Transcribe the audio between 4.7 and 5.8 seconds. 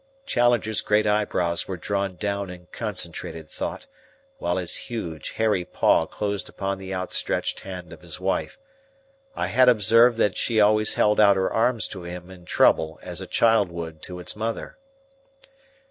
huge, hairy